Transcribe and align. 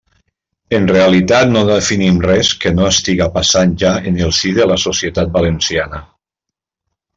En 0.77 0.85
realitat, 0.91 1.51
no 1.55 1.61
definim 1.67 2.17
res 2.23 2.49
que 2.63 2.71
no 2.79 2.89
estiga 2.95 3.29
passant 3.37 3.77
ja 3.85 3.93
en 4.13 4.19
el 4.29 4.35
si 4.41 4.55
de 4.57 4.69
la 4.73 4.81
societat 4.87 5.33
valenciana. 5.39 6.03